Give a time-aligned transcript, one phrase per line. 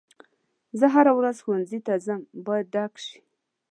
[0.79, 3.19] زه هره ورځ ښوونځي ته ځم باید ډک شي.